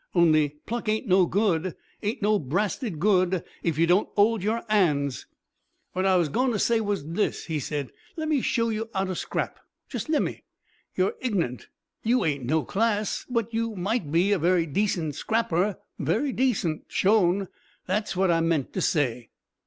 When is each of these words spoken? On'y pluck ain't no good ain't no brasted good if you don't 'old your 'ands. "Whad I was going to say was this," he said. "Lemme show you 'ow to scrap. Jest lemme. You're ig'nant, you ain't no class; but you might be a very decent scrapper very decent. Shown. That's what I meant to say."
On'y 0.15 0.49
pluck 0.65 0.89
ain't 0.89 1.05
no 1.07 1.27
good 1.27 1.75
ain't 2.01 2.23
no 2.23 2.39
brasted 2.39 2.97
good 2.99 3.43
if 3.61 3.77
you 3.77 3.85
don't 3.85 4.09
'old 4.17 4.41
your 4.41 4.63
'ands. 4.67 5.27
"Whad 5.93 6.05
I 6.05 6.15
was 6.15 6.27
going 6.27 6.51
to 6.53 6.57
say 6.57 6.81
was 6.81 7.05
this," 7.09 7.45
he 7.45 7.59
said. 7.59 7.91
"Lemme 8.17 8.41
show 8.41 8.69
you 8.69 8.89
'ow 8.95 9.03
to 9.03 9.13
scrap. 9.13 9.59
Jest 9.87 10.09
lemme. 10.09 10.37
You're 10.95 11.13
ig'nant, 11.21 11.67
you 12.01 12.25
ain't 12.25 12.45
no 12.45 12.63
class; 12.65 13.27
but 13.29 13.53
you 13.53 13.75
might 13.75 14.11
be 14.11 14.31
a 14.31 14.39
very 14.39 14.65
decent 14.65 15.13
scrapper 15.13 15.77
very 15.99 16.31
decent. 16.33 16.85
Shown. 16.87 17.47
That's 17.85 18.15
what 18.15 18.31
I 18.31 18.39
meant 18.41 18.73
to 18.73 18.81
say." 18.81 19.29